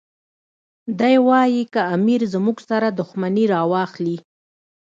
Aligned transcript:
دی 0.99 1.15
وایي 1.27 1.63
که 1.73 1.81
امیر 1.95 2.21
زموږ 2.33 2.57
سره 2.69 2.87
دښمني 2.99 3.45
راواخلي. 3.53 4.17